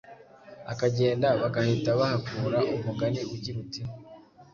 akagenda, 0.71 1.27
bagahita 1.41 1.89
bahakura 1.99 2.59
umugani 2.75 3.21
ugira 3.33 3.57
uti: 3.65 3.81